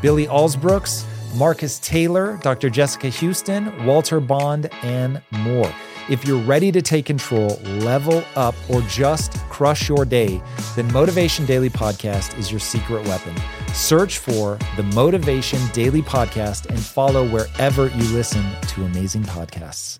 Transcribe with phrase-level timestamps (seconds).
[0.00, 2.70] Billy Alsbrooks, Marcus Taylor, Dr.
[2.70, 5.72] Jessica Houston, Walter Bond, and more.
[6.08, 10.40] If you're ready to take control, level up, or just crush your day,
[10.74, 13.34] then Motivation Daily Podcast is your secret weapon.
[13.74, 19.98] Search for the Motivation Daily Podcast and follow wherever you listen to amazing podcasts.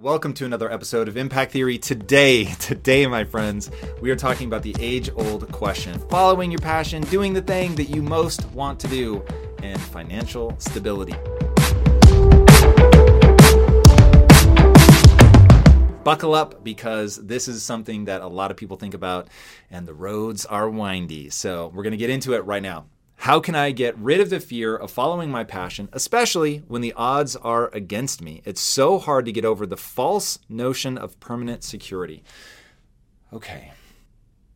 [0.00, 1.76] Welcome to another episode of Impact Theory.
[1.76, 3.68] Today, today, my friends,
[4.00, 7.88] we are talking about the age old question following your passion, doing the thing that
[7.88, 9.24] you most want to do,
[9.60, 11.14] and financial stability.
[16.04, 19.26] Buckle up because this is something that a lot of people think about,
[19.68, 21.28] and the roads are windy.
[21.30, 22.86] So, we're going to get into it right now.
[23.22, 26.92] How can I get rid of the fear of following my passion, especially when the
[26.92, 28.42] odds are against me?
[28.44, 32.22] It's so hard to get over the false notion of permanent security.
[33.32, 33.72] Okay.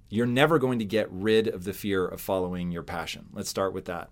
[0.08, 3.27] You're never going to get rid of the fear of following your passion.
[3.33, 4.10] Let's start with that.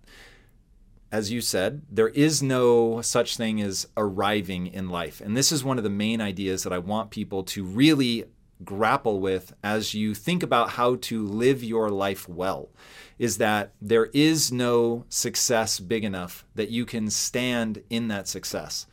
[1.13, 5.21] As you said, there is no such thing as arriving in life.
[5.21, 8.25] And this is one of the main ideas that I want people to really
[8.65, 12.69] grapple with as you think about how to live your life well
[13.19, 18.87] is that there is no success big enough that you can stand in that success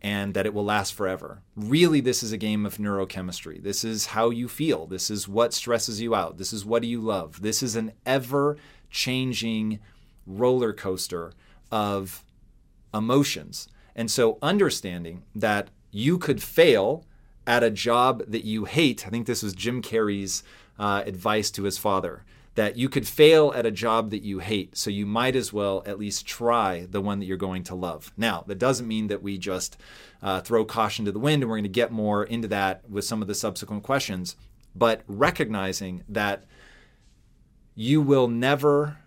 [0.00, 1.42] and that it will last forever.
[1.56, 3.62] Really, this is a game of neurochemistry.
[3.62, 4.86] This is how you feel.
[4.86, 6.36] This is what stresses you out.
[6.36, 7.40] This is what do you love.
[7.40, 8.58] This is an ever
[8.90, 9.80] changing
[10.26, 11.32] roller coaster
[11.72, 12.22] of
[12.92, 13.68] emotions.
[13.96, 17.06] And so, understanding that you could fail
[17.46, 20.42] at a job that you hate, I think this was Jim Carrey's
[20.78, 22.24] uh, advice to his father
[22.54, 24.76] that you could fail at a job that you hate.
[24.76, 28.12] So you might as well at least try the one that you're going to love.
[28.16, 29.76] Now, that doesn't mean that we just
[30.22, 33.04] uh, throw caution to the wind, and we're going to get more into that with
[33.04, 34.36] some of the subsequent questions.
[34.74, 36.44] But recognizing that
[37.74, 38.98] you will never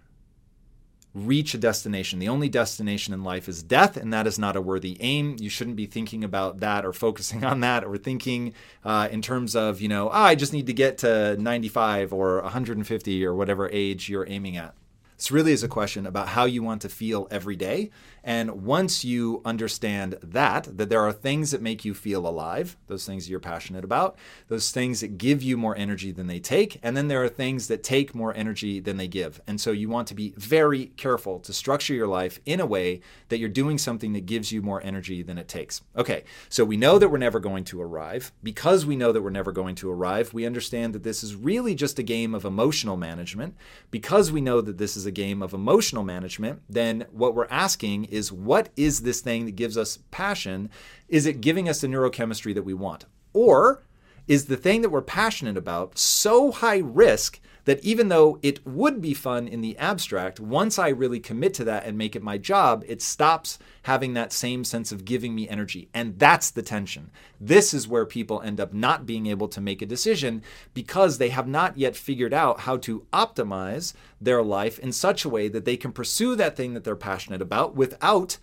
[1.25, 2.19] reach a destination.
[2.19, 5.37] The only destination in life is death, and that is not a worthy aim.
[5.39, 8.53] You shouldn't be thinking about that or focusing on that or thinking
[8.85, 12.41] uh, in terms of, you know, oh, I just need to get to 95 or
[12.41, 14.73] 150 or whatever age you're aiming at.
[15.17, 17.89] This really is a question about how you want to feel every day.
[18.23, 23.05] And once you understand that, that there are things that make you feel alive, those
[23.05, 24.15] things you're passionate about,
[24.47, 27.67] those things that give you more energy than they take, and then there are things
[27.67, 29.41] that take more energy than they give.
[29.47, 32.99] And so you want to be very careful to structure your life in a way
[33.29, 35.81] that you're doing something that gives you more energy than it takes.
[35.95, 38.31] Okay, so we know that we're never going to arrive.
[38.43, 41.73] Because we know that we're never going to arrive, we understand that this is really
[41.73, 43.55] just a game of emotional management.
[43.89, 48.05] Because we know that this is a game of emotional management, then what we're asking
[48.05, 50.69] is what is this thing that gives us passion?
[51.07, 53.05] Is it giving us the neurochemistry that we want?
[53.33, 53.83] Or
[54.27, 59.01] is the thing that we're passionate about so high risk that even though it would
[59.01, 62.37] be fun in the abstract, once I really commit to that and make it my
[62.37, 65.89] job, it stops having that same sense of giving me energy.
[65.93, 67.11] And that's the tension.
[67.41, 71.27] This is where people end up not being able to make a decision because they
[71.27, 75.65] have not yet figured out how to optimize their life in such a way that
[75.65, 78.37] they can pursue that thing that they're passionate about without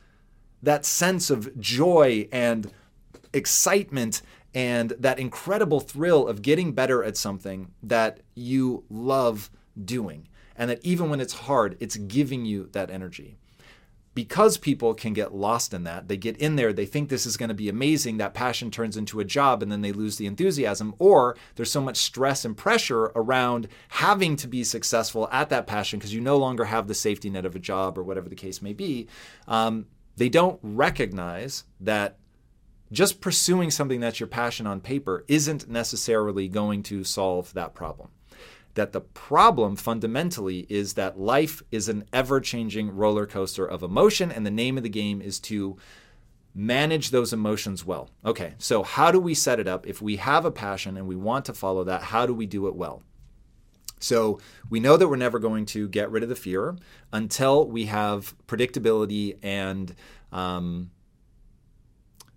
[0.62, 2.70] that sense of joy and
[3.32, 4.20] excitement
[4.54, 9.50] and that incredible thrill of getting better at something that you love
[9.82, 10.28] doing.
[10.56, 13.36] And that even when it's hard, it's giving you that energy.
[14.14, 17.36] Because people can get lost in that, they get in there, they think this is
[17.36, 20.26] going to be amazing, that passion turns into a job, and then they lose the
[20.26, 20.94] enthusiasm.
[21.00, 25.98] Or there's so much stress and pressure around having to be successful at that passion
[25.98, 28.62] because you no longer have the safety net of a job or whatever the case
[28.62, 29.08] may be.
[29.48, 29.86] Um,
[30.16, 32.18] they don't recognize that
[32.94, 38.08] just pursuing something that's your passion on paper isn't necessarily going to solve that problem.
[38.74, 44.30] that the problem fundamentally is that life is an ever changing roller coaster of emotion,
[44.32, 45.76] and the name of the game is to
[46.54, 48.10] manage those emotions well.
[48.24, 49.86] Okay, so how do we set it up?
[49.86, 52.66] If we have a passion and we want to follow that, how do we do
[52.68, 53.02] it well?
[53.98, 54.38] So
[54.68, 56.76] we know that we're never going to get rid of the fear
[57.12, 59.94] until we have predictability and
[60.30, 60.90] um,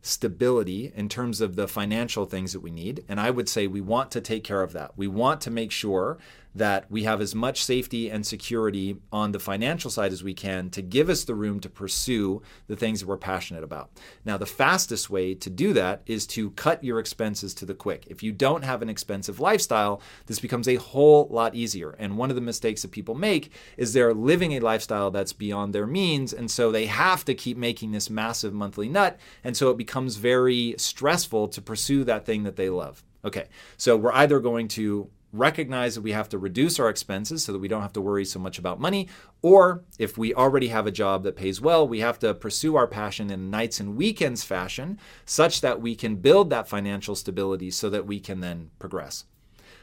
[0.08, 3.04] stability in terms of the financial things that we need.
[3.08, 4.98] And I would say we want to take care of that.
[4.98, 6.18] We want to make sure
[6.58, 10.70] that we have as much safety and security on the financial side as we can
[10.72, 13.90] to give us the room to pursue the things that we're passionate about.
[14.26, 18.06] Now, the fastest way to do that is to cut your expenses to the quick.
[18.08, 21.92] If you don't have an expensive lifestyle, this becomes a whole lot easier.
[21.92, 25.74] And one of the mistakes that people make is they're living a lifestyle that's beyond
[25.74, 26.34] their means.
[26.34, 29.20] And so they have to keep making this massive monthly nut.
[29.44, 33.04] And so it becomes very stressful to pursue that thing that they love.
[33.26, 37.52] Okay, so we're either going to recognize that we have to reduce our expenses so
[37.52, 39.08] that we don't have to worry so much about money.
[39.42, 42.88] Or if we already have a job that pays well, we have to pursue our
[42.88, 47.90] passion in nights and weekends fashion such that we can build that financial stability so
[47.90, 49.26] that we can then progress.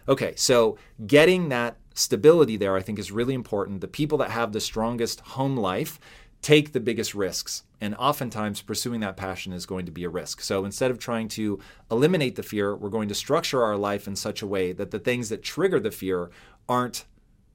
[0.07, 0.77] Okay, so
[1.07, 3.81] getting that stability there, I think, is really important.
[3.81, 5.99] The people that have the strongest home life
[6.45, 7.63] take the biggest risks.
[7.81, 10.43] And oftentimes, pursuing that passion is going to be a risk.
[10.43, 11.59] So instead of trying to
[11.91, 14.99] eliminate the fear, we're going to structure our life in such a way that the
[14.99, 16.31] things that trigger the fear
[16.69, 17.07] aren't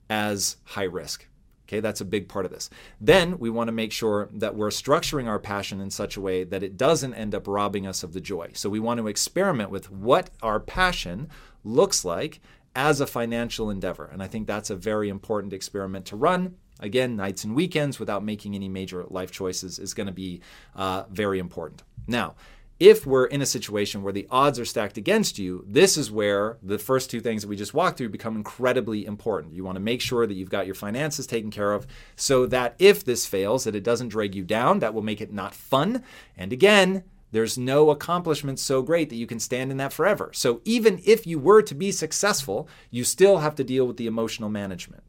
[0.10, 1.28] as high risk.
[1.68, 2.72] Okay, that's a big part of this.
[3.00, 6.44] Then we want to make sure that we're structuring our passion in such a way
[6.44, 8.50] that it doesn't end up robbing us of the joy.
[8.54, 11.30] So we want to experiment with what our passion
[11.64, 12.42] looks like
[12.76, 14.10] as a financial endeavor.
[14.12, 16.56] And I think that's a very important experiment to run.
[16.80, 20.42] Again, nights and weekends without making any major life choices is going to be
[20.76, 21.84] uh, very important.
[22.08, 22.36] Now,
[22.80, 26.58] if we're in a situation where the odds are stacked against you, this is where
[26.64, 29.54] the first two things that we just walked through become incredibly important.
[29.54, 31.86] You want to make sure that you've got your finances taken care of
[32.16, 35.34] so that if this fails, that it doesn't drag you down, that will make it
[35.34, 36.04] not fun.
[36.38, 40.31] And again, there's no accomplishment so great that you can stand in that forever.
[40.34, 44.08] So even if you were to be successful, you still have to deal with the
[44.08, 45.04] emotional management.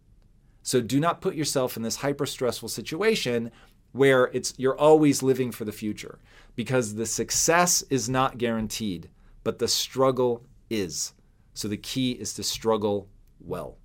[0.62, 3.50] So do not put yourself in this hyper stressful situation
[3.92, 6.18] where it's you're always living for the future
[6.54, 9.08] because the success is not guaranteed,
[9.42, 11.14] but the struggle is.
[11.54, 13.08] So the key is to struggle
[13.40, 13.76] well.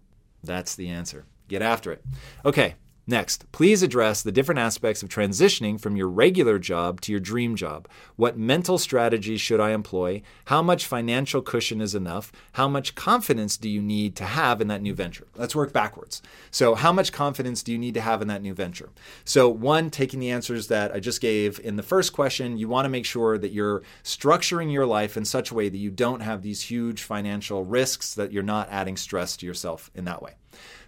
[0.43, 1.25] That's the answer.
[1.47, 2.03] Get after it.
[2.45, 2.75] Okay,
[3.07, 7.55] Next, please address the different aspects of transitioning from your regular job to your dream
[7.55, 7.87] job.
[8.15, 10.23] What mental strategies should I employ?
[10.45, 12.31] How much financial cushion is enough?
[12.53, 15.27] How much confidence do you need to have in that new venture?
[15.35, 16.23] Let's work backwards.
[16.49, 18.89] So, how much confidence do you need to have in that new venture?
[19.23, 22.85] So, one, taking the answers that I just gave in the first question, you want
[22.85, 26.21] to make sure that you're structuring your life in such a way that you don't
[26.21, 30.33] have these huge financial risks, that you're not adding stress to yourself in that way.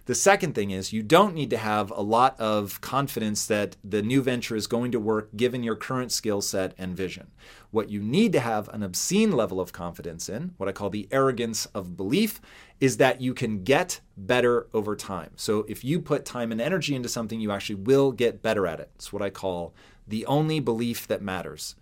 [0.08, 4.00] The second thing is you don't need to have a lot of confidence that the
[4.00, 7.30] new venture is going to work given your current skill set and vision.
[7.72, 11.08] What you need to have an obscene level of confidence in, what I call the
[11.10, 12.40] arrogance of belief,
[12.80, 15.32] is that you can get better over time.
[15.36, 18.80] So if you put time and energy into something, you actually will get better at
[18.80, 18.90] it.
[18.94, 19.74] It's what I call
[20.06, 21.76] the only belief that matters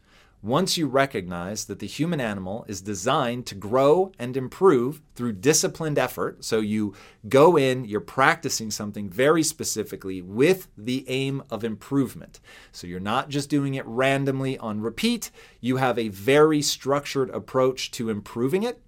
[0.46, 5.98] once you recognize that the human animal is designed to grow and improve through disciplined
[5.98, 6.94] effort, so you
[7.28, 12.38] go in, you're practicing something very specifically with the aim of improvement.
[12.70, 17.90] So you're not just doing it randomly on repeat, you have a very structured approach
[17.92, 18.80] to improving it.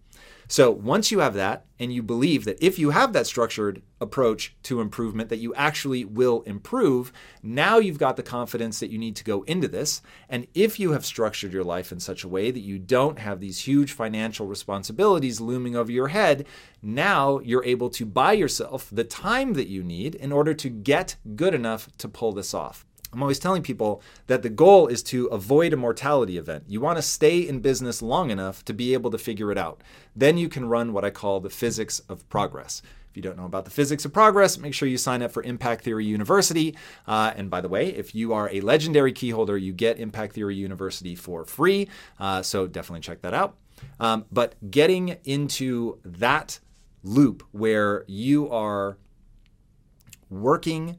[0.50, 4.56] So once you have that, and you believe that if you have that structured approach
[4.64, 7.12] to improvement, that you actually will improve,
[7.42, 10.00] now you've got the confidence that you need to go into this.
[10.28, 13.40] And if you have structured your life in such a way that you don't have
[13.40, 16.46] these huge financial responsibilities looming over your head,
[16.82, 21.16] now you're able to buy yourself the time that you need in order to get
[21.36, 22.86] good enough to pull this off.
[23.12, 26.64] I'm always telling people that the goal is to avoid a mortality event.
[26.68, 29.82] You want to stay in business long enough to be able to figure it out.
[30.14, 32.82] Then you can run what I call the physics of progress.
[33.10, 35.42] If you don't know about the physics of progress, make sure you sign up for
[35.42, 36.76] Impact Theory University.
[37.06, 40.34] Uh, and by the way, if you are a legendary key holder, you get Impact
[40.34, 41.88] Theory University for free.
[42.20, 43.56] Uh, so definitely check that out.
[43.98, 46.60] Um, but getting into that
[47.02, 48.98] loop where you are
[50.28, 50.98] working,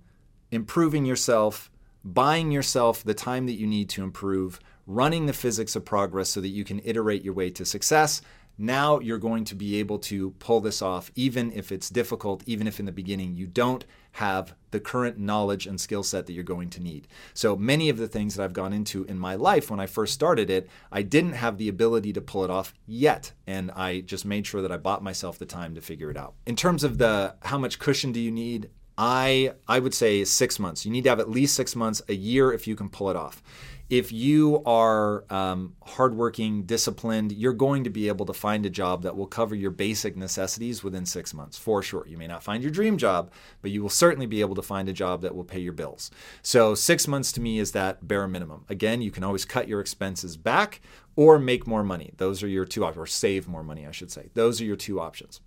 [0.51, 1.69] improving yourself,
[2.03, 6.41] buying yourself the time that you need to improve, running the physics of progress so
[6.41, 8.21] that you can iterate your way to success.
[8.61, 12.67] Now you're going to be able to pull this off, even if it's difficult, even
[12.67, 16.43] if in the beginning you don't have the current knowledge and skill set that you're
[16.43, 17.07] going to need.
[17.33, 20.13] So many of the things that I've gone into in my life when I first
[20.13, 23.31] started it, I didn't have the ability to pull it off yet.
[23.47, 26.33] And I just made sure that I bought myself the time to figure it out.
[26.45, 28.69] In terms of the how much cushion do you need?
[29.01, 30.85] I I would say 6 months.
[30.85, 33.15] You need to have at least 6 months, a year if you can pull it
[33.15, 33.41] off
[33.89, 39.01] if you are um, hardworking, disciplined, you're going to be able to find a job
[39.01, 42.05] that will cover your basic necessities within six months, for sure.
[42.07, 43.31] You may not find your dream job,
[43.63, 46.11] but you will certainly be able to find a job that will pay your bills.
[46.43, 48.65] So, six months to me is that bare minimum.
[48.69, 50.81] Again, you can always cut your expenses back
[51.15, 52.13] or make more money.
[52.17, 54.29] Those are your two options, or save more money, I should say.
[54.35, 55.41] Those are your two options.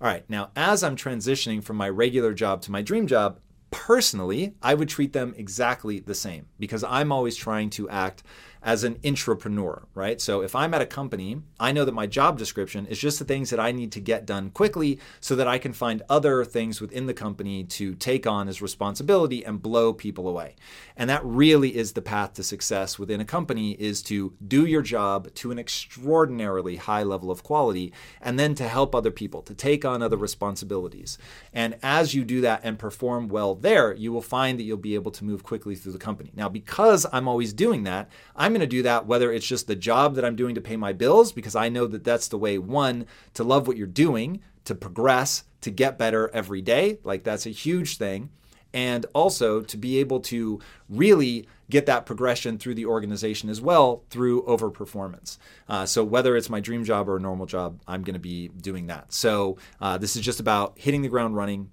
[0.00, 4.54] All right, now as I'm transitioning from my regular job to my dream job, personally,
[4.62, 8.22] I would treat them exactly the same because I'm always trying to act
[8.62, 10.20] as an intrapreneur, right?
[10.20, 13.24] So if I'm at a company, I know that my job description is just the
[13.24, 16.80] things that I need to get done quickly so that I can find other things
[16.80, 20.56] within the company to take on as responsibility and blow people away.
[20.96, 24.82] And that really is the path to success within a company is to do your
[24.82, 29.54] job to an extraordinarily high level of quality and then to help other people, to
[29.54, 31.18] take on other responsibilities.
[31.52, 34.94] And as you do that and perform well there, you will find that you'll be
[34.94, 36.32] able to move quickly through the company.
[36.34, 38.10] Now, because I'm always doing that,
[38.48, 40.78] I'm going to do that whether it's just the job that I'm doing to pay
[40.78, 44.40] my bills, because I know that that's the way, one, to love what you're doing,
[44.64, 46.98] to progress, to get better every day.
[47.04, 48.30] Like that's a huge thing.
[48.72, 54.04] And also to be able to really get that progression through the organization as well
[54.08, 55.36] through overperformance.
[55.68, 58.48] Uh, so whether it's my dream job or a normal job, I'm going to be
[58.48, 59.12] doing that.
[59.12, 61.68] So uh, this is just about hitting the ground running,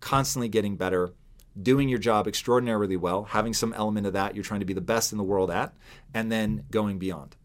[0.00, 1.12] constantly getting better,
[1.60, 4.80] doing your job extraordinarily well, having some element of that you're trying to be the
[4.80, 5.72] best in the world at,
[6.12, 7.36] and then going beyond.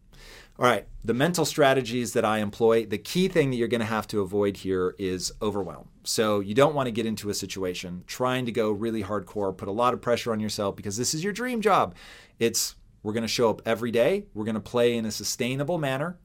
[0.58, 3.86] All right, the mental strategies that I employ, the key thing that you're going to
[3.86, 5.88] have to avoid here is overwhelm.
[6.04, 9.68] So, you don't want to get into a situation trying to go really hardcore, put
[9.68, 11.94] a lot of pressure on yourself because this is your dream job.
[12.38, 15.78] It's we're going to show up every day, we're going to play in a sustainable
[15.78, 16.18] manner,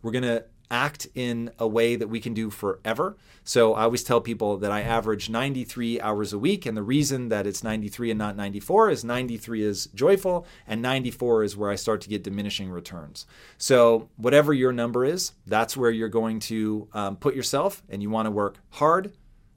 [0.00, 3.16] we're going to act in a way that we can do forever.
[3.44, 6.64] So I always tell people that I average 93 hours a week.
[6.64, 11.44] And the reason that it's 93 and not 94 is 93 is joyful and 94
[11.44, 13.26] is where I start to get diminishing returns.
[13.58, 17.82] So whatever your number is, that's where you're going to um, put yourself.
[17.88, 19.12] And you want to work hard,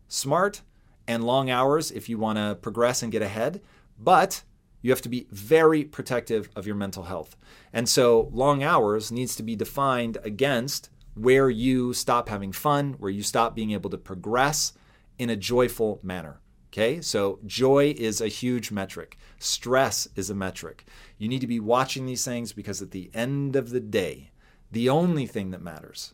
[0.08, 0.62] smart,
[1.08, 3.62] and long hours if you want to progress and get ahead.
[3.98, 4.44] But
[4.82, 7.36] you have to be very protective of your mental health.
[7.74, 13.12] And so long hours needs to be defined against where you stop having fun, where
[13.12, 14.74] you stop being able to progress
[15.18, 16.40] in a joyful manner.
[16.72, 19.18] Okay, so joy is a huge metric.
[19.40, 20.86] Stress is a metric.
[21.18, 24.32] You need to be watching these things because at the end of the day,
[24.72, 26.14] the only thing that matters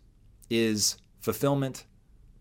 [0.51, 1.85] is fulfillment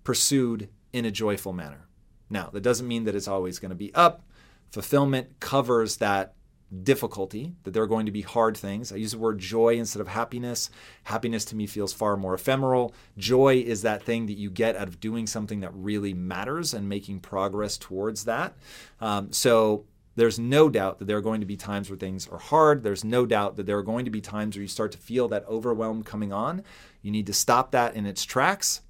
[0.04, 1.88] pursued in a joyful manner.
[2.28, 4.22] Now, that doesn't mean that it's always going to be up.
[4.70, 6.34] Fulfillment covers that
[6.82, 8.92] difficulty, that there are going to be hard things.
[8.92, 10.70] I use the word joy instead of happiness.
[11.04, 12.94] Happiness to me feels far more ephemeral.
[13.18, 16.88] Joy is that thing that you get out of doing something that really matters and
[16.88, 18.56] making progress towards that.
[19.00, 19.84] Um, so
[20.16, 22.82] there's no doubt that there are going to be times where things are hard.
[22.82, 25.28] There's no doubt that there are going to be times where you start to feel
[25.28, 26.62] that overwhelm coming on.
[27.02, 28.82] You need to stop that in its tracks.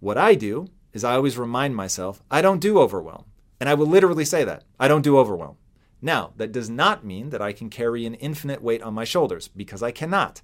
[0.00, 3.24] What I do is I always remind myself I don't do overwhelm.
[3.60, 5.56] And I will literally say that I don't do overwhelm.
[6.00, 9.48] Now, that does not mean that I can carry an infinite weight on my shoulders,
[9.48, 10.42] because I cannot.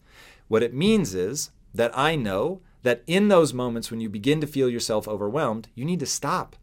[0.48, 4.46] What it means is that I know that in those moments when you begin to
[4.46, 6.56] feel yourself overwhelmed, you need to stop.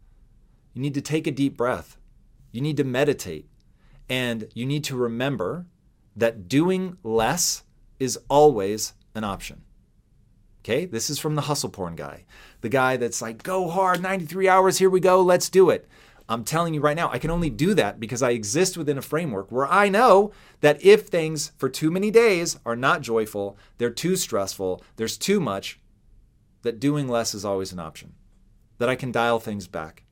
[0.72, 1.98] You need to take a deep breath.
[2.52, 3.48] You need to meditate.
[4.08, 5.66] And you need to remember
[6.14, 7.64] that doing less
[7.98, 9.62] is always an option.
[10.60, 12.24] Okay, this is from the hustle porn guy.
[12.60, 15.88] The guy that's like, go hard, 93 hours, here we go, let's do it.
[16.32, 19.02] I'm telling you right now, I can only do that because I exist within a
[19.02, 23.90] framework where I know that if things for too many days are not joyful, they're
[23.90, 25.78] too stressful, there's too much,
[26.62, 28.14] that doing less is always an option,
[28.78, 30.04] that I can dial things back.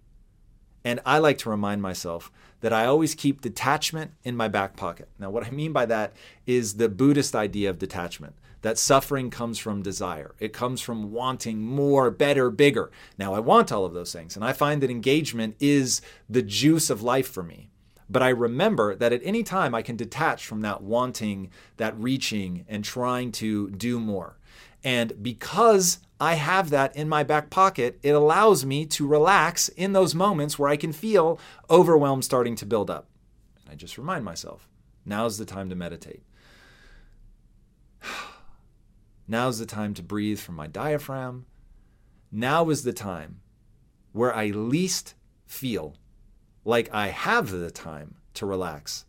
[0.85, 5.09] And I like to remind myself that I always keep detachment in my back pocket.
[5.19, 6.13] Now, what I mean by that
[6.47, 10.35] is the Buddhist idea of detachment that suffering comes from desire.
[10.39, 12.91] It comes from wanting more, better, bigger.
[13.19, 16.91] Now, I want all of those things, and I find that engagement is the juice
[16.91, 17.71] of life for me.
[18.11, 22.65] But I remember that at any time I can detach from that wanting, that reaching,
[22.69, 24.37] and trying to do more.
[24.83, 29.93] And because I have that in my back pocket, it allows me to relax in
[29.93, 31.39] those moments where I can feel
[31.71, 33.09] overwhelm starting to build up.
[33.63, 34.69] And I just remind myself
[35.05, 36.23] now's the time to meditate.
[39.31, 41.47] Now's the time to breathe from my diaphragm.
[42.33, 43.43] Now is the time
[44.11, 45.15] where I least
[45.47, 45.95] feel
[46.65, 49.05] like I have the time to relax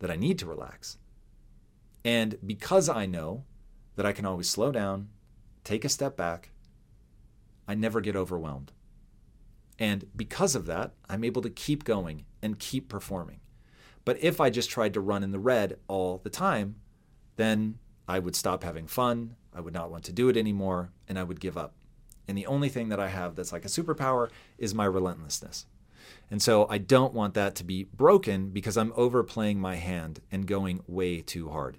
[0.00, 0.98] that I need to relax.
[2.04, 3.44] And because I know
[3.94, 5.10] that I can always slow down,
[5.62, 6.50] take a step back,
[7.68, 8.72] I never get overwhelmed.
[9.78, 13.38] And because of that, I'm able to keep going and keep performing.
[14.04, 16.80] But if I just tried to run in the red all the time,
[17.36, 17.78] then
[18.08, 21.22] I would stop having fun, I would not want to do it anymore, and I
[21.22, 21.74] would give up.
[22.28, 25.66] And the only thing that I have that's like a superpower is my relentlessness.
[26.30, 30.46] And so I don't want that to be broken because I'm overplaying my hand and
[30.46, 31.78] going way too hard.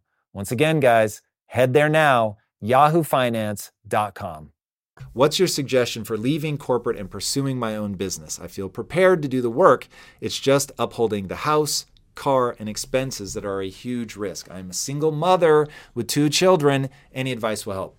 [0.33, 4.51] Once again, guys, head there now, yahoofinance.com.
[5.13, 8.39] What's your suggestion for leaving corporate and pursuing my own business?
[8.39, 9.87] I feel prepared to do the work.
[10.21, 14.49] It's just upholding the house, car, and expenses that are a huge risk.
[14.49, 16.89] I'm a single mother with two children.
[17.13, 17.97] Any advice will help.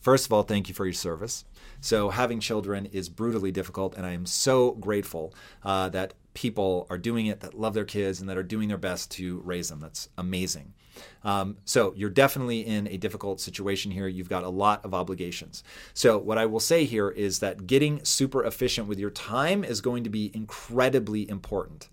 [0.00, 1.44] First of all, thank you for your service.
[1.80, 6.98] So, having children is brutally difficult, and I am so grateful uh, that people are
[6.98, 9.80] doing it that love their kids and that are doing their best to raise them.
[9.80, 10.74] That's amazing.
[11.24, 14.08] Um, so you're definitely in a difficult situation here.
[14.08, 15.62] You've got a lot of obligations.
[15.94, 19.80] So, what I will say here is that getting super efficient with your time is
[19.80, 21.88] going to be incredibly important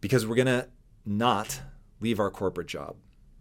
[0.00, 0.68] because we're going to
[1.04, 1.60] not
[2.00, 2.96] leave our corporate job.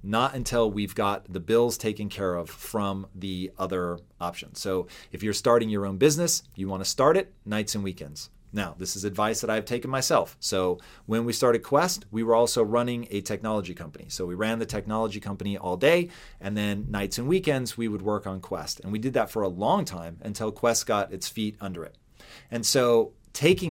[0.05, 4.59] Not until we've got the bills taken care of from the other options.
[4.59, 8.29] So, if you're starting your own business, you want to start it nights and weekends.
[8.53, 10.37] Now, this is advice that I've taken myself.
[10.39, 14.05] So, when we started Quest, we were also running a technology company.
[14.09, 18.03] So, we ran the technology company all day, and then nights and weekends, we would
[18.03, 18.79] work on Quest.
[18.81, 21.97] And we did that for a long time until Quest got its feet under it.
[22.51, 23.72] And so, taking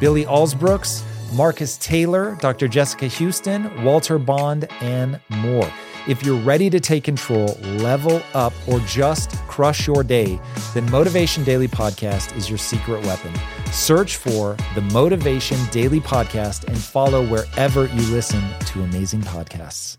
[0.00, 2.68] Billy Alsbrooks, Marcus Taylor, Dr.
[2.68, 5.70] Jessica Houston, Walter Bond, and more.
[6.06, 10.40] If you're ready to take control, level up, or just crush your day,
[10.72, 13.32] then Motivation Daily Podcast is your secret weapon.
[13.72, 19.98] Search for the Motivation Daily Podcast and follow wherever you listen to amazing podcasts.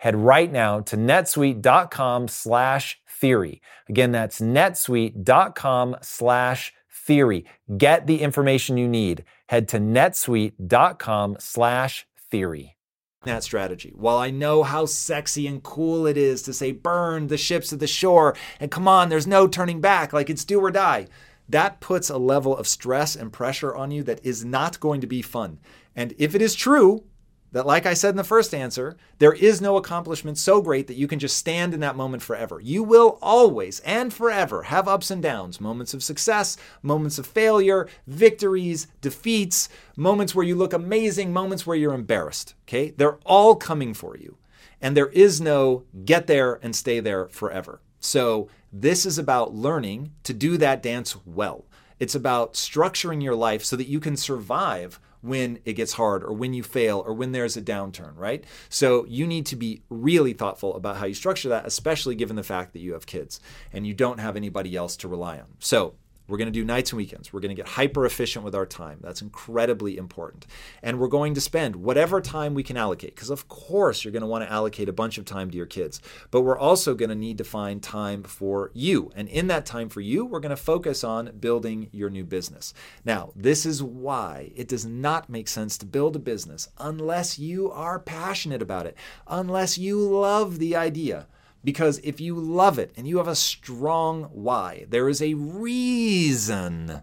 [0.00, 3.62] head right now to netsuite.com slash theory.
[3.88, 7.44] Again, that's netsuite.com slash theory.
[7.76, 9.24] Get the information you need.
[9.48, 12.76] Head to netsuite.com slash theory.
[13.24, 13.92] That strategy.
[13.94, 17.78] While I know how sexy and cool it is to say, burn the ships at
[17.78, 21.06] the shore, and come on, there's no turning back, like it's do or die,
[21.46, 25.06] that puts a level of stress and pressure on you that is not going to
[25.06, 25.58] be fun.
[25.94, 27.04] And if it is true,
[27.52, 30.96] that, like I said in the first answer, there is no accomplishment so great that
[30.96, 32.60] you can just stand in that moment forever.
[32.60, 37.88] You will always and forever have ups and downs, moments of success, moments of failure,
[38.06, 42.54] victories, defeats, moments where you look amazing, moments where you're embarrassed.
[42.68, 42.90] Okay?
[42.90, 44.36] They're all coming for you.
[44.80, 47.80] And there is no get there and stay there forever.
[47.98, 51.66] So, this is about learning to do that dance well.
[51.98, 56.32] It's about structuring your life so that you can survive when it gets hard or
[56.32, 58.44] when you fail or when there's a downturn, right?
[58.68, 62.42] So you need to be really thoughtful about how you structure that, especially given the
[62.42, 63.40] fact that you have kids
[63.72, 65.46] and you don't have anybody else to rely on.
[65.58, 65.94] So
[66.30, 67.32] We're going to do nights and weekends.
[67.32, 68.98] We're going to get hyper efficient with our time.
[69.00, 70.46] That's incredibly important.
[70.82, 74.22] And we're going to spend whatever time we can allocate, because of course you're going
[74.22, 76.00] to want to allocate a bunch of time to your kids.
[76.30, 79.10] But we're also going to need to find time for you.
[79.16, 82.72] And in that time for you, we're going to focus on building your new business.
[83.04, 87.72] Now, this is why it does not make sense to build a business unless you
[87.72, 91.26] are passionate about it, unless you love the idea.
[91.62, 97.02] Because if you love it and you have a strong why, there is a reason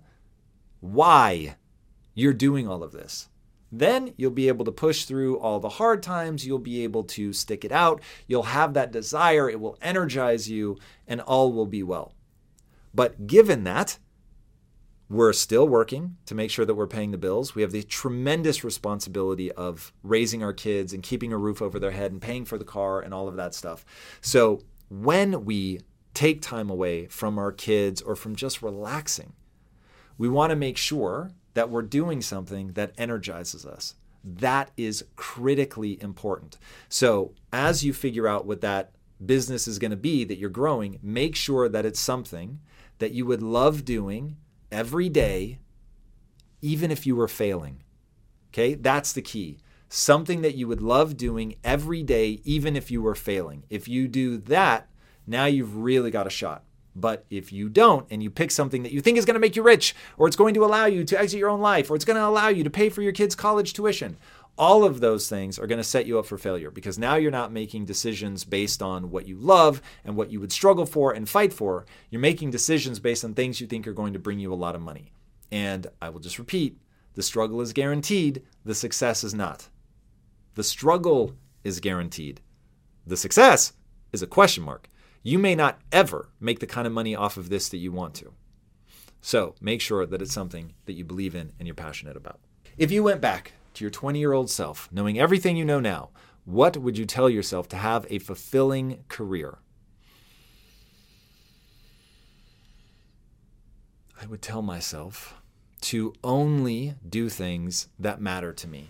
[0.79, 1.55] why
[2.15, 3.29] you're doing all of this.
[3.71, 6.47] Then you'll be able to push through all the hard times.
[6.47, 8.01] You'll be able to stick it out.
[8.25, 9.49] You'll have that desire.
[9.49, 12.13] It will energize you, and all will be well.
[12.93, 13.99] But given that,
[15.09, 17.55] we're still working to make sure that we're paying the bills.
[17.55, 21.91] We have the tremendous responsibility of raising our kids and keeping a roof over their
[21.91, 23.85] head and paying for the car and all of that stuff.
[24.19, 25.81] So when we
[26.13, 29.33] take time away from our kids or from just relaxing,
[30.17, 33.95] we want to make sure that we're doing something that energizes us.
[34.23, 36.57] That is critically important.
[36.89, 38.91] So as you figure out what that
[39.25, 42.59] business is going to be that you're growing, make sure that it's something
[42.99, 44.37] that you would love doing
[44.71, 45.59] every day,
[46.61, 47.83] even if you were failing.
[48.49, 49.59] Okay, that's the key.
[49.89, 53.63] Something that you would love doing every day, even if you were failing.
[53.69, 54.89] If you do that,
[55.25, 56.63] now you've really got a shot.
[56.95, 59.55] But if you don't, and you pick something that you think is going to make
[59.55, 62.05] you rich, or it's going to allow you to exit your own life, or it's
[62.05, 64.17] going to allow you to pay for your kids' college tuition,
[64.57, 67.31] all of those things are going to set you up for failure because now you're
[67.31, 71.29] not making decisions based on what you love and what you would struggle for and
[71.29, 71.85] fight for.
[72.09, 74.75] You're making decisions based on things you think are going to bring you a lot
[74.75, 75.11] of money.
[75.51, 76.77] And I will just repeat
[77.13, 79.69] the struggle is guaranteed, the success is not.
[80.55, 82.41] The struggle is guaranteed,
[83.05, 83.73] the success
[84.11, 84.89] is a question mark.
[85.23, 88.13] You may not ever make the kind of money off of this that you want
[88.15, 88.33] to.
[89.21, 92.39] So make sure that it's something that you believe in and you're passionate about.
[92.77, 96.09] If you went back to your 20 year old self, knowing everything you know now,
[96.45, 99.59] what would you tell yourself to have a fulfilling career?
[104.19, 105.35] I would tell myself
[105.81, 108.89] to only do things that matter to me.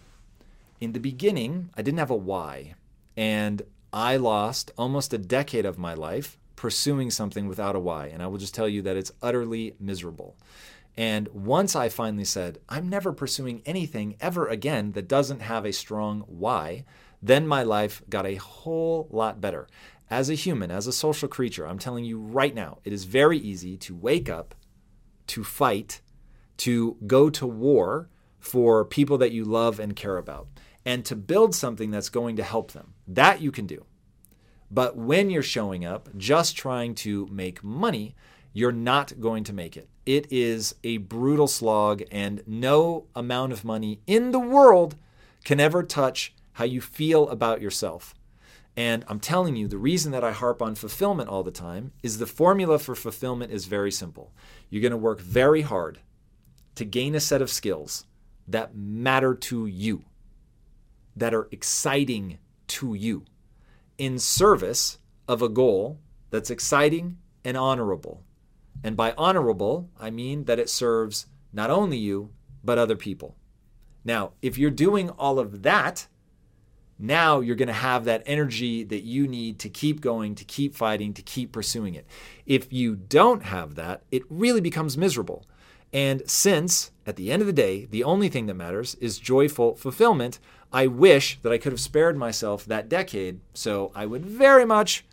[0.79, 2.75] In the beginning, I didn't have a why,
[3.17, 8.07] and I lost almost a decade of my life pursuing something without a why.
[8.07, 10.35] And I will just tell you that it's utterly miserable.
[10.97, 15.71] And once I finally said, I'm never pursuing anything ever again that doesn't have a
[15.71, 16.85] strong why,
[17.21, 19.67] then my life got a whole lot better.
[20.09, 23.37] As a human, as a social creature, I'm telling you right now, it is very
[23.37, 24.55] easy to wake up,
[25.27, 26.01] to fight,
[26.57, 30.47] to go to war for people that you love and care about,
[30.85, 32.93] and to build something that's going to help them.
[33.07, 33.85] That you can do.
[34.71, 38.15] But when you're showing up just trying to make money,
[38.57, 39.87] you're not going to make it.
[40.03, 44.95] It is a brutal slog, and no amount of money in the world
[45.45, 48.15] can ever touch how you feel about yourself.
[48.75, 52.17] And I'm telling you, the reason that I harp on fulfillment all the time is
[52.17, 54.33] the formula for fulfillment is very simple.
[54.71, 55.99] You're going to work very hard
[56.73, 58.07] to gain a set of skills
[58.47, 60.03] that matter to you,
[61.15, 62.39] that are exciting
[62.69, 63.23] to you,
[63.99, 65.99] in service of a goal
[66.31, 68.23] that's exciting and honorable.
[68.83, 72.31] And by honorable, I mean that it serves not only you,
[72.63, 73.35] but other people.
[74.03, 76.07] Now, if you're doing all of that,
[76.99, 80.75] now you're going to have that energy that you need to keep going, to keep
[80.75, 82.07] fighting, to keep pursuing it.
[82.45, 85.45] If you don't have that, it really becomes miserable.
[85.93, 89.75] And since, at the end of the day, the only thing that matters is joyful
[89.75, 90.39] fulfillment,
[90.71, 93.39] I wish that I could have spared myself that decade.
[93.53, 95.05] So I would very much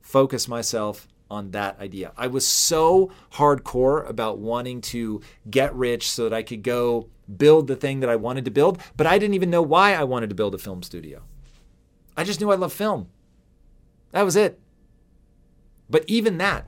[0.00, 2.12] focus myself on that idea.
[2.16, 7.68] I was so hardcore about wanting to get rich so that I could go build
[7.68, 10.28] the thing that I wanted to build, but I didn't even know why I wanted
[10.30, 11.22] to build a film studio.
[12.16, 13.08] I just knew I loved film.
[14.12, 14.58] That was it.
[15.88, 16.66] But even that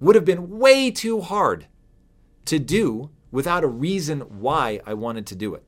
[0.00, 1.66] would have been way too hard
[2.46, 5.62] to do without a reason why I wanted to do it.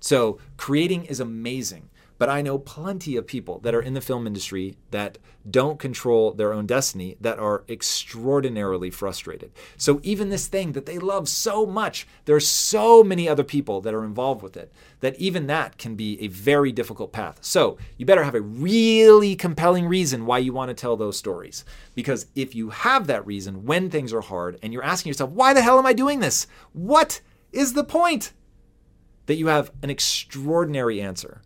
[0.00, 1.88] So, creating is amazing.
[2.16, 5.18] But I know plenty of people that are in the film industry that
[5.50, 9.52] don't control their own destiny that are extraordinarily frustrated.
[9.76, 13.80] So even this thing that they love so much, there are so many other people
[13.80, 17.38] that are involved with it that even that can be a very difficult path.
[17.42, 21.64] So you better have a really compelling reason why you want to tell those stories.
[21.94, 25.52] Because if you have that reason when things are hard and you're asking yourself, why
[25.52, 26.46] the hell am I doing this?
[26.72, 27.20] What
[27.52, 28.32] is the point?
[29.26, 31.42] That you have an extraordinary answer.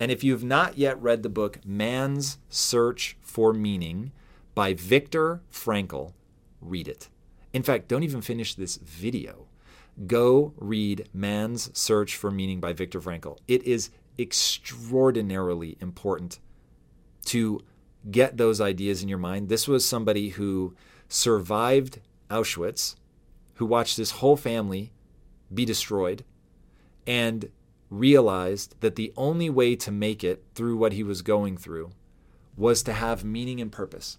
[0.00, 4.12] And if you've not yet read the book Man's Search for Meaning
[4.54, 6.14] by Viktor Frankl,
[6.62, 7.10] read it.
[7.52, 9.46] In fact, don't even finish this video.
[10.06, 13.38] Go read Man's Search for Meaning by Viktor Frankl.
[13.46, 16.40] It is extraordinarily important
[17.26, 17.60] to
[18.10, 19.50] get those ideas in your mind.
[19.50, 20.74] This was somebody who
[21.08, 22.94] survived Auschwitz,
[23.54, 24.92] who watched his whole family
[25.52, 26.24] be destroyed,
[27.06, 27.50] and
[27.90, 31.90] realized that the only way to make it through what he was going through
[32.56, 34.18] was to have meaning and purpose,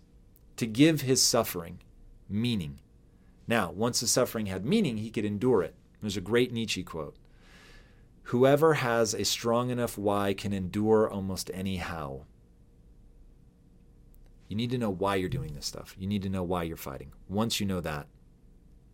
[0.58, 1.80] to give his suffering
[2.30, 2.80] meaning.
[3.48, 5.76] Now, once the suffering had meaning, he could endure it.
[6.02, 7.16] There's a great Nietzsche quote
[8.24, 12.26] Whoever has a strong enough why can endure almost any how.
[14.48, 15.96] You need to know why you're doing this stuff.
[15.98, 17.14] You need to know why you're fighting.
[17.30, 18.08] Once you know that,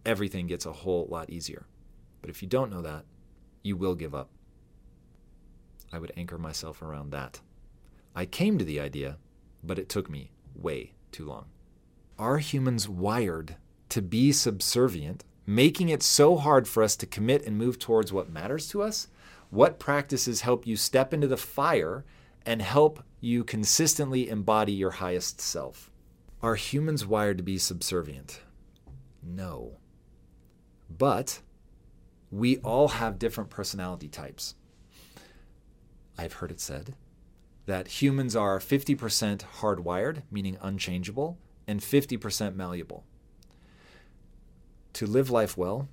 [0.05, 1.65] everything gets a whole lot easier.
[2.21, 3.05] But if you don't know that,
[3.63, 4.29] you will give up.
[5.91, 7.41] I would anchor myself around that.
[8.15, 9.17] I came to the idea,
[9.63, 11.45] but it took me way too long.
[12.17, 13.55] Are humans wired
[13.89, 18.29] to be subservient, making it so hard for us to commit and move towards what
[18.29, 19.07] matters to us?
[19.49, 22.03] What practices help you step into the fire
[22.45, 25.91] and help you consistently embody your highest self?
[26.41, 28.41] Are humans wired to be subservient?
[29.23, 29.77] No.
[30.89, 31.41] But
[32.31, 34.55] we all have different personality types.
[36.17, 36.95] I've heard it said
[37.67, 43.03] that humans are 50% hardwired, meaning unchangeable, and 50% malleable.
[44.93, 45.89] To live life well,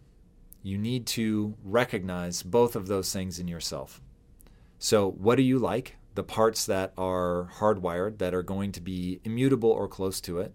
[0.63, 4.01] you need to recognize both of those things in yourself.
[4.79, 5.97] So, what do you like?
[6.15, 10.55] The parts that are hardwired, that are going to be immutable or close to it.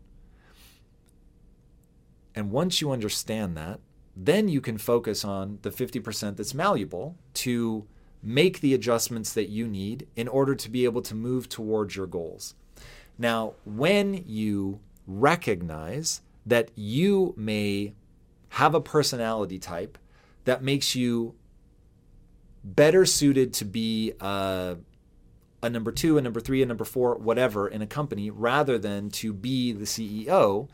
[2.34, 3.82] And once you understand that,
[4.16, 7.88] then you can focus on the 50% that's malleable to
[8.22, 12.08] make the adjustments that you need in order to be able to move towards your
[12.08, 12.56] goals.
[13.18, 17.94] Now, when you recognize that you may
[18.50, 19.98] have a personality type
[20.46, 21.36] that makes you
[22.64, 24.78] better suited to be a,
[25.62, 29.10] a number two, a number three, a number four, whatever in a company rather than
[29.10, 30.70] to be the CEO,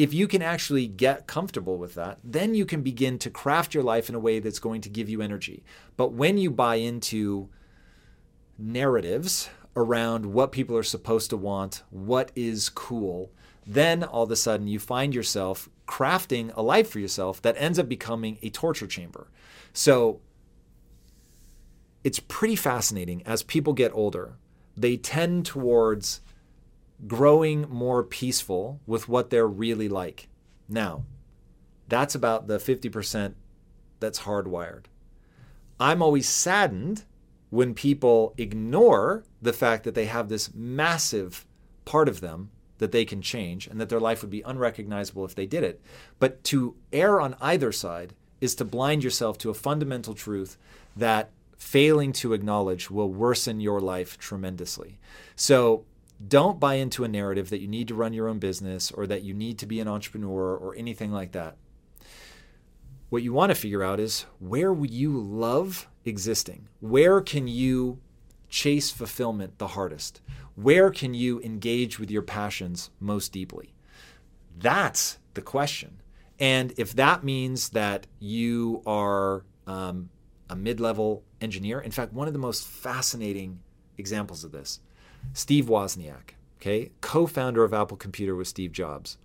[0.00, 3.82] if you can actually get comfortable with that, then you can begin to craft your
[3.82, 5.62] life in a way that's going to give you energy.
[5.98, 7.50] But when you buy into
[8.56, 13.30] narratives around what people are supposed to want, what is cool,
[13.66, 17.78] then all of a sudden you find yourself crafting a life for yourself that ends
[17.78, 19.28] up becoming a torture chamber.
[19.74, 20.22] So
[22.04, 24.38] it's pretty fascinating as people get older.
[24.78, 26.22] They tend towards
[27.06, 30.28] growing more peaceful with what they're really like.
[30.68, 31.04] Now,
[31.88, 33.34] that's about the 50%
[33.98, 34.84] that's hardwired.
[35.78, 37.04] I'm always saddened
[37.50, 41.46] when people ignore the fact that they have this massive
[41.84, 45.34] part of them that they can change and that their life would be unrecognizable if
[45.34, 45.82] they did it.
[46.18, 50.56] But to err on either side is to blind yourself to a fundamental truth
[50.96, 54.98] that failing to acknowledge will worsen your life tremendously.
[55.36, 55.84] So
[56.26, 59.22] don't buy into a narrative that you need to run your own business or that
[59.22, 61.56] you need to be an entrepreneur or anything like that.
[63.08, 66.68] What you want to figure out is where will you love existing?
[66.80, 67.98] Where can you
[68.48, 70.20] chase fulfillment the hardest?
[70.54, 73.74] Where can you engage with your passions most deeply?
[74.56, 76.02] That's the question.
[76.38, 80.10] And if that means that you are um,
[80.48, 83.60] a mid level engineer, in fact, one of the most fascinating
[84.00, 84.80] examples of this
[85.32, 89.18] Steve Wozniak, okay, co founder of Apple Computer with Steve Jobs.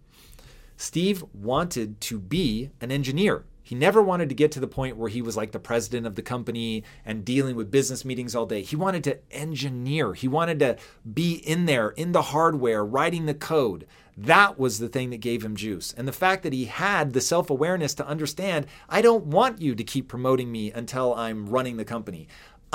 [0.78, 3.46] Steve wanted to be an engineer.
[3.66, 6.14] He never wanted to get to the point where he was like the president of
[6.14, 8.62] the company and dealing with business meetings all day.
[8.62, 10.14] He wanted to engineer.
[10.14, 10.78] He wanted to
[11.12, 13.88] be in there, in the hardware, writing the code.
[14.16, 15.94] That was the thing that gave him juice.
[15.98, 19.74] And the fact that he had the self awareness to understand I don't want you
[19.74, 22.28] to keep promoting me until I'm running the company.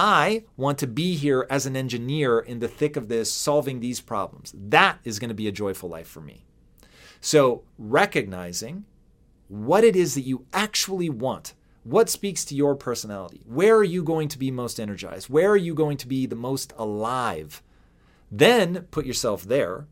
[0.03, 4.01] I want to be here as an engineer in the thick of this, solving these
[4.01, 4.55] problems.
[4.57, 6.47] That is going to be a joyful life for me.
[7.21, 8.87] So, recognizing
[9.49, 11.53] what it is that you actually want,
[11.85, 15.57] what speaks to your personality, where are you going to be most energized, where are
[15.59, 17.63] you going to be the most alive,
[18.31, 19.87] then put yourself there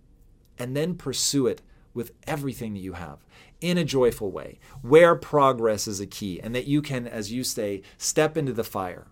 [0.58, 1.60] and then pursue it
[1.92, 3.18] with everything that you have
[3.60, 7.44] in a joyful way, where progress is a key, and that you can, as you
[7.44, 9.08] say, step into the fire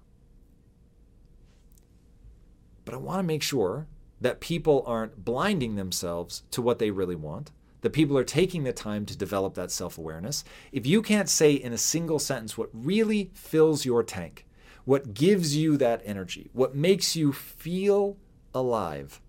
[2.87, 3.87] but I want to make sure
[4.21, 7.51] that people aren't blinding themselves to what they really want,
[7.83, 10.45] that people are taking the time to develop that self awareness.
[10.73, 14.47] If you can't say in a single sentence what really fills your tank,
[14.85, 18.17] what gives you that energy, what makes you feel
[18.55, 19.21] alive,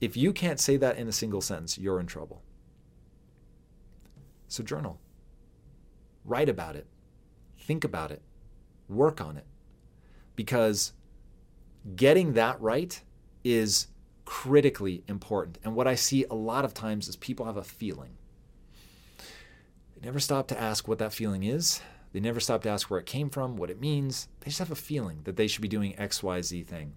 [0.00, 2.42] if you can't say that in a single sentence, you're in trouble.
[4.46, 5.00] So journal.
[6.24, 6.86] Write about it.
[7.58, 8.22] Think about it.
[8.88, 9.46] Work on it.
[10.36, 10.92] Because
[11.96, 13.00] getting that right
[13.44, 13.88] is
[14.24, 15.58] critically important.
[15.64, 18.10] And what I see a lot of times is people have a feeling.
[19.94, 21.80] They never stop to ask what that feeling is.
[22.12, 24.28] They never stop to ask where it came from, what it means.
[24.40, 26.94] They just have a feeling that they should be doing XYZ thing.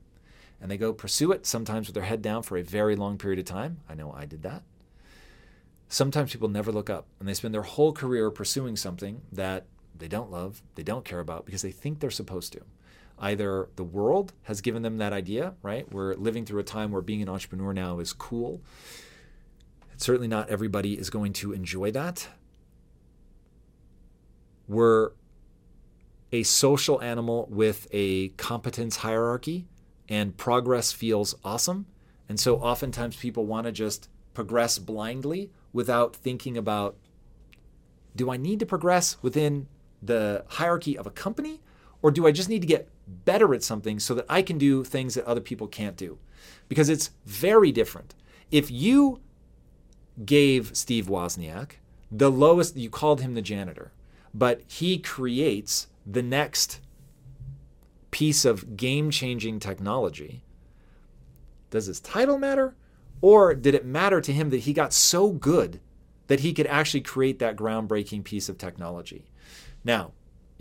[0.62, 3.40] And they go pursue it, sometimes with their head down for a very long period
[3.40, 3.80] of time.
[3.90, 4.64] I know I did that.
[5.88, 9.66] Sometimes people never look up and they spend their whole career pursuing something that
[9.98, 12.62] they don't love, they don't care about because they think they're supposed to.
[13.22, 15.90] Either the world has given them that idea, right?
[15.94, 18.62] We're living through a time where being an entrepreneur now is cool.
[19.96, 22.28] Certainly not everybody is going to enjoy that.
[24.68, 25.12] We're
[26.32, 29.68] a social animal with a competence hierarchy,
[30.10, 31.86] and progress feels awesome.
[32.28, 36.98] And so oftentimes people want to just progress blindly without thinking about
[38.16, 39.68] do I need to progress within
[40.02, 41.62] the hierarchy of a company
[42.02, 44.84] or do I just need to get better at something so that I can do
[44.84, 46.18] things that other people can't do?
[46.68, 48.16] Because it's very different.
[48.50, 49.22] If you
[50.26, 51.74] gave Steve Wozniak
[52.12, 53.92] the lowest, you called him the janitor,
[54.34, 56.80] but he creates the next
[58.12, 60.44] piece of game changing technology.
[61.70, 62.76] Does his title matter?
[63.22, 65.80] Or did it matter to him that he got so good
[66.28, 69.30] that he could actually create that groundbreaking piece of technology?
[69.84, 70.12] Now,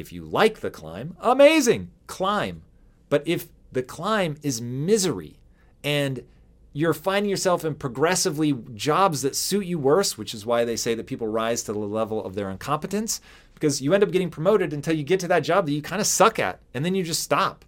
[0.00, 2.62] if you like the climb, amazing, climb.
[3.08, 5.38] But if the climb is misery
[5.84, 6.24] and
[6.72, 10.94] you're finding yourself in progressively jobs that suit you worse, which is why they say
[10.94, 13.20] that people rise to the level of their incompetence,
[13.54, 16.00] because you end up getting promoted until you get to that job that you kind
[16.00, 17.64] of suck at, and then you just stop.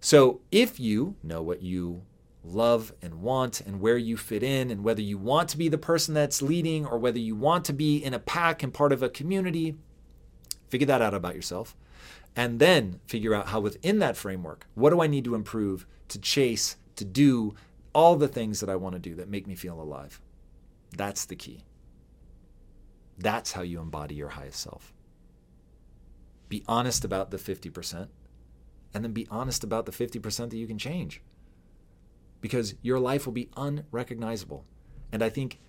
[0.00, 2.02] So if you know what you
[2.42, 5.78] love and want and where you fit in and whether you want to be the
[5.78, 9.02] person that's leading or whether you want to be in a pack and part of
[9.02, 9.76] a community.
[10.70, 11.76] Figure that out about yourself.
[12.34, 16.18] And then figure out how within that framework, what do I need to improve to
[16.18, 17.54] chase, to do
[17.92, 20.20] all the things that I want to do that make me feel alive.
[20.96, 21.64] That's the key.
[23.18, 24.92] That's how you embody your highest self.
[26.48, 28.08] Be honest about the 50%,
[28.94, 31.20] and then be honest about the 50% that you can change
[32.40, 34.64] because your life will be unrecognizable.
[35.12, 35.60] And I think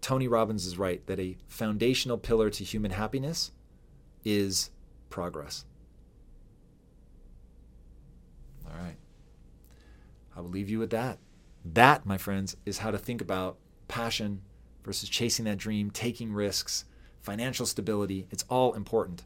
[0.00, 3.52] Tony Robbins is right that a foundational pillar to human happiness
[4.24, 4.70] is
[5.10, 5.64] progress.
[8.66, 8.96] All right.
[10.36, 11.18] I will leave you with that.
[11.64, 13.56] That, my friends, is how to think about
[13.88, 14.42] passion
[14.84, 16.84] versus chasing that dream, taking risks,
[17.20, 18.26] financial stability.
[18.30, 19.24] It's all important.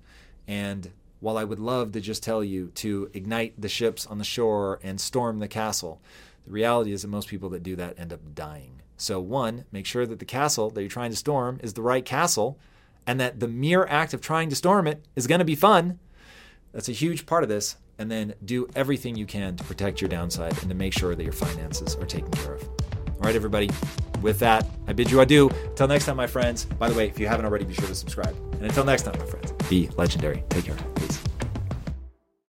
[0.49, 0.91] And
[1.21, 4.81] while I would love to just tell you to ignite the ships on the shore
[4.83, 6.01] and storm the castle,
[6.45, 8.83] the reality is that most people that do that end up dying.
[8.97, 12.05] So, one, make sure that the castle that you're trying to storm is the right
[12.05, 12.59] castle
[13.07, 15.99] and that the mere act of trying to storm it is going to be fun.
[16.73, 17.77] That's a huge part of this.
[17.99, 21.23] And then do everything you can to protect your downside and to make sure that
[21.23, 22.69] your finances are taken care of.
[23.09, 23.71] All right, everybody.
[24.23, 25.51] With that, I bid you adieu.
[25.67, 26.65] Until next time, my friends.
[26.65, 28.37] By the way, if you haven't already, be sure to subscribe.
[28.55, 30.43] And until next time, my friends, be legendary.
[30.49, 30.77] Take care.
[30.97, 31.32] Peace.